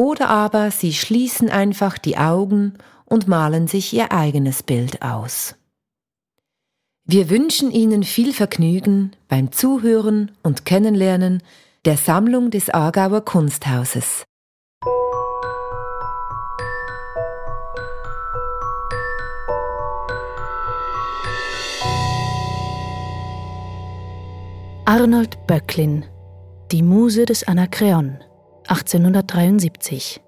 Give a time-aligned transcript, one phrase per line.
[0.00, 2.72] Oder aber Sie schließen einfach die Augen
[3.04, 5.56] und malen sich Ihr eigenes Bild aus.
[7.04, 11.42] Wir wünschen Ihnen viel Vergnügen beim Zuhören und Kennenlernen
[11.84, 14.24] der Sammlung des Aargauer Kunsthauses.
[24.86, 26.06] Arnold Böcklin
[26.72, 28.18] die Muse des Anakreon
[28.70, 30.20] 1873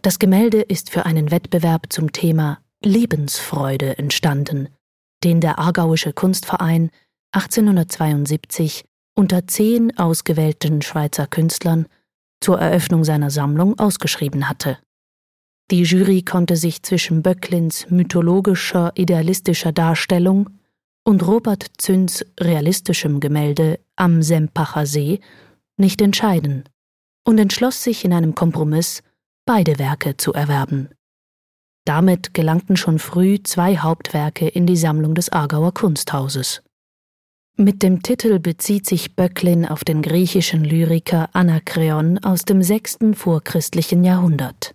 [0.00, 4.70] Das Gemälde ist für einen Wettbewerb zum Thema Lebensfreude entstanden,
[5.22, 6.90] den der Aargauische Kunstverein
[7.32, 11.88] 1872 unter zehn ausgewählten Schweizer Künstlern
[12.40, 14.78] zur Eröffnung seiner Sammlung ausgeschrieben hatte.
[15.70, 20.48] Die Jury konnte sich zwischen Böcklins mythologischer, idealistischer Darstellung
[21.04, 25.20] und Robert Zünns realistischem Gemälde Am Sempacher See
[25.76, 26.64] nicht entscheiden
[27.24, 29.02] und entschloss sich in einem Kompromiss,
[29.46, 30.90] beide Werke zu erwerben.
[31.84, 36.62] Damit gelangten schon früh zwei Hauptwerke in die Sammlung des Aargauer Kunsthauses.
[37.56, 44.02] Mit dem Titel bezieht sich Böcklin auf den griechischen Lyriker Anakreon aus dem sechsten vorchristlichen
[44.02, 44.74] Jahrhundert.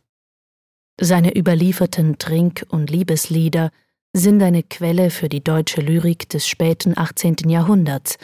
[1.02, 3.72] Seine überlieferten Trink- und Liebeslieder
[4.14, 7.50] sind eine Quelle für die deutsche Lyrik des späten 18.
[7.50, 8.18] Jahrhunderts,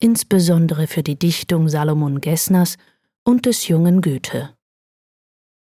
[0.00, 2.76] insbesondere für die Dichtung Salomon Gessners
[3.24, 4.54] und des jungen Goethe.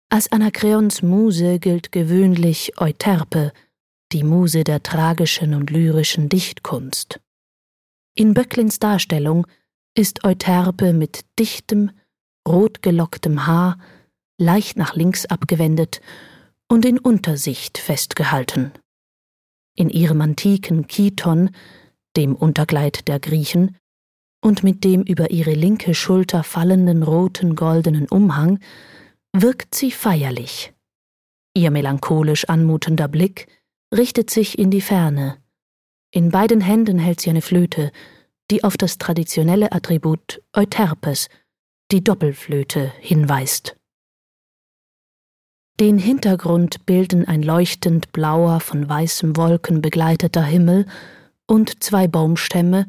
[0.10, 3.54] Als Anakreons Muse gilt gewöhnlich Euterpe,
[4.12, 7.20] die Muse der tragischen und lyrischen Dichtkunst.
[8.16, 9.46] In Böcklins Darstellung
[9.96, 11.92] ist Euterpe mit dichtem,
[12.48, 13.78] rotgelocktem Haar,
[14.38, 16.02] leicht nach links abgewendet
[16.68, 18.72] und in Untersicht festgehalten.
[19.76, 21.52] In ihrem antiken Kiton,
[22.16, 23.78] dem Unterkleid der Griechen,
[24.46, 28.60] und mit dem über ihre linke Schulter fallenden roten goldenen Umhang
[29.34, 30.72] wirkt sie feierlich.
[31.56, 33.48] Ihr melancholisch anmutender Blick
[33.92, 35.38] richtet sich in die Ferne.
[36.12, 37.92] In beiden Händen hält sie eine Flöte,
[38.52, 41.28] die auf das traditionelle Attribut Euterpes,
[41.92, 43.76] die Doppelflöte, hinweist.
[45.80, 50.86] Den Hintergrund bilden ein leuchtend blauer, von weißen Wolken begleiteter Himmel
[51.48, 52.86] und zwei Baumstämme,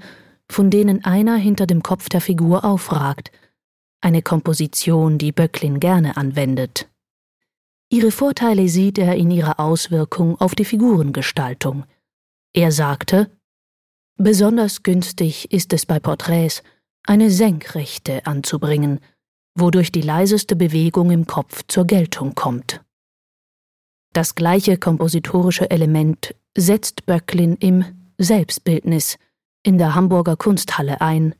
[0.51, 3.31] von denen einer hinter dem Kopf der Figur aufragt,
[4.01, 6.89] eine Komposition, die Böcklin gerne anwendet.
[7.89, 11.85] Ihre Vorteile sieht er in ihrer Auswirkung auf die Figurengestaltung.
[12.53, 13.31] Er sagte,
[14.19, 16.63] Besonders günstig ist es bei Porträts,
[17.05, 19.01] eine Senkrechte anzubringen,
[19.55, 22.83] wodurch die leiseste Bewegung im Kopf zur Geltung kommt.
[24.13, 27.85] Das gleiche kompositorische Element setzt Böcklin im
[28.17, 29.19] Selbstbildnis
[29.67, 31.35] in der Hamburger Kunsthalle ein.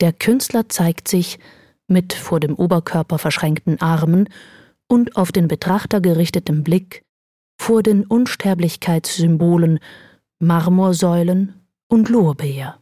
[0.00, 1.38] Der Künstler zeigt sich
[1.86, 4.28] mit vor dem Oberkörper verschränkten Armen
[4.88, 7.04] und auf den Betrachter gerichtetem Blick
[7.56, 9.78] vor den Unsterblichkeitssymbolen
[10.40, 11.54] Marmorsäulen
[11.86, 12.80] und Lorbeer.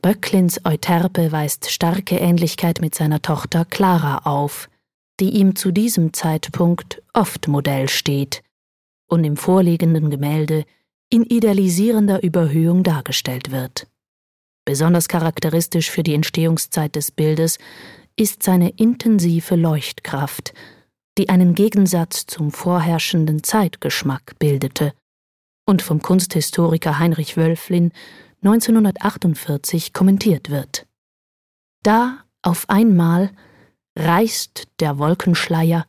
[0.00, 4.68] Böcklins Euterpe weist starke Ähnlichkeit mit seiner Tochter Clara auf,
[5.18, 8.44] die ihm zu diesem Zeitpunkt oft Modell steht
[9.08, 10.64] und im vorliegenden Gemälde
[11.14, 13.86] in idealisierender Überhöhung dargestellt wird.
[14.64, 17.58] Besonders charakteristisch für die Entstehungszeit des Bildes
[18.16, 20.54] ist seine intensive Leuchtkraft,
[21.16, 24.92] die einen Gegensatz zum vorherrschenden Zeitgeschmack bildete
[25.64, 27.92] und vom Kunsthistoriker Heinrich Wölflin
[28.42, 30.84] 1948 kommentiert wird.
[31.84, 33.30] Da auf einmal
[33.96, 35.86] reißt der Wolkenschleier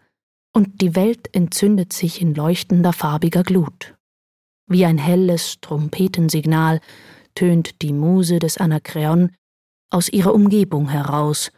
[0.54, 3.95] und die Welt entzündet sich in leuchtender farbiger Glut.
[4.68, 6.80] Wie ein helles Trompetensignal
[7.36, 9.32] tönt die Muse des Anakreon
[9.92, 11.52] aus ihrer Umgebung heraus,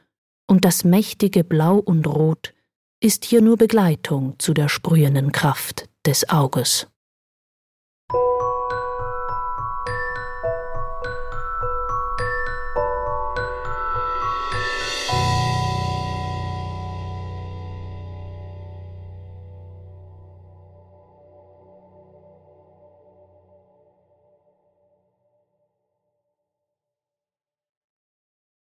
[0.50, 2.54] und das mächtige Blau und Rot
[3.02, 6.88] ist hier nur Begleitung zu der sprühenden Kraft des Auges.